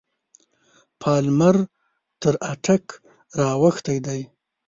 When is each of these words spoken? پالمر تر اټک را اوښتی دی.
پالمر 1.01 1.55
تر 2.21 2.33
اټک 2.51 2.85
را 3.39 3.49
اوښتی 3.61 3.97
دی. 4.05 4.21